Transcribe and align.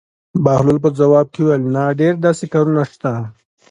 بهلول 0.43 0.77
په 0.85 0.89
ځواب 0.99 1.27
کې 1.33 1.41
وویل: 1.43 1.63
نه 1.75 1.83
ډېر 1.99 2.13
داسې 2.25 2.45
کارونه 2.53 2.81
شته. 2.91 3.11